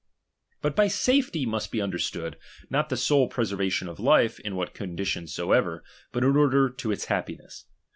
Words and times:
But 0.63 0.75
hv 0.77 0.85
safetit 0.85 1.45
must 1.45 1.71
be 1.71 1.79
understood, 1.79 2.37
not 2.71 2.89
thei>?™fetyii~ 2.89 2.97
sole 3.05 3.29
preservation 3.29 3.87
of 3.87 3.99
life 3.99 4.39
m 4.43 4.55
what 4.55 4.73
condition 4.73 5.27
soever, 5.27 5.83
but 6.11 6.23
in 6.23 6.35
order 6.35 6.71
to 6.71 6.91
its 6.91 7.05
happiness. 7.05 7.65